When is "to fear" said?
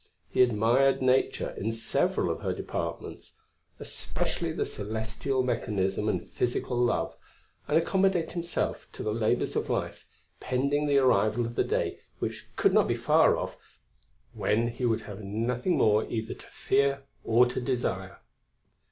16.33-17.03